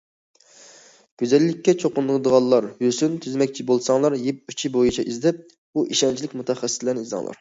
گۈزەللىككە 1.23 1.75
چوقۇنىدىغانلار 1.83 2.67
ھۆسن 2.85 3.19
تۈزىمەكچى 3.25 3.67
بولساڭلار، 3.73 4.17
يىپ 4.23 4.53
ئۇچى 4.55 4.73
بويىچە 4.79 5.07
ئىزدەپ، 5.13 5.45
بۇ 5.51 5.85
ئىشەنچلىك 5.93 6.35
مۇتەخەسسىسلەرنى 6.41 7.07
ئىزدەڭلار. 7.07 7.29